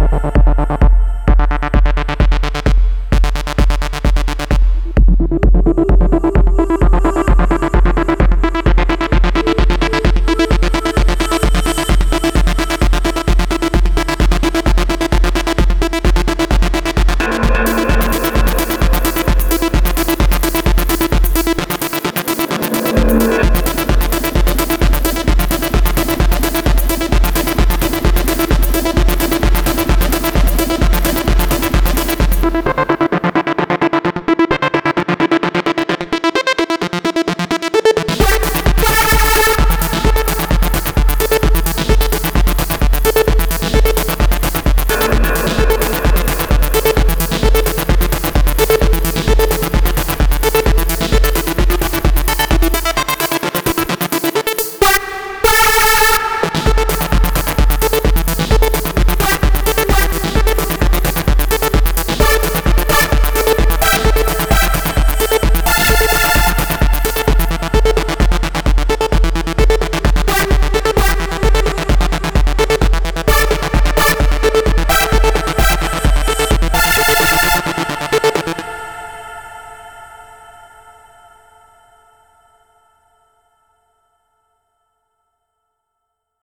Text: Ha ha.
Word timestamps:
Ha 0.00 0.08
ha. 0.12 0.93